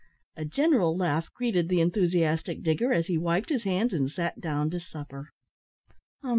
A 0.35 0.45
general 0.45 0.97
laugh 0.97 1.31
greeted 1.31 1.69
the 1.69 1.79
enthusiastic 1.79 2.63
digger, 2.63 2.91
as 2.91 3.05
he 3.05 3.19
wiped 3.19 3.49
his 3.49 3.65
hands 3.65 3.93
and 3.93 4.09
sat 4.11 4.41
down 4.41 4.71
to 4.71 4.79
supper. 4.79 5.29